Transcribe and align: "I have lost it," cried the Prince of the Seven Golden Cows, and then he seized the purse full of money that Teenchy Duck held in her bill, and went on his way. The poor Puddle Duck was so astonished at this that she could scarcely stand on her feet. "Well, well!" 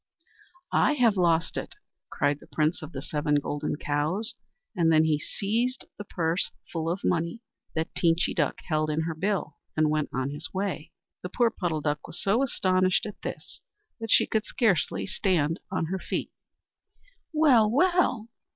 "I 0.73 0.93
have 0.93 1.15
lost 1.15 1.57
it," 1.57 1.75
cried 2.09 2.39
the 2.39 2.47
Prince 2.51 2.81
of 2.81 2.91
the 2.91 3.03
Seven 3.03 3.35
Golden 3.35 3.75
Cows, 3.75 4.33
and 4.75 4.91
then 4.91 5.03
he 5.03 5.19
seized 5.19 5.85
the 5.99 6.03
purse 6.03 6.49
full 6.73 6.89
of 6.89 7.01
money 7.03 7.43
that 7.75 7.93
Teenchy 7.93 8.33
Duck 8.33 8.61
held 8.65 8.89
in 8.89 9.01
her 9.01 9.13
bill, 9.13 9.59
and 9.77 9.91
went 9.91 10.09
on 10.11 10.31
his 10.31 10.51
way. 10.55 10.91
The 11.21 11.29
poor 11.29 11.51
Puddle 11.51 11.81
Duck 11.81 12.07
was 12.07 12.19
so 12.19 12.41
astonished 12.41 13.05
at 13.05 13.21
this 13.21 13.61
that 13.99 14.09
she 14.09 14.25
could 14.25 14.45
scarcely 14.45 15.05
stand 15.05 15.59
on 15.69 15.85
her 15.85 15.99
feet. 15.99 16.31
"Well, 17.31 17.69
well!" 17.69 18.27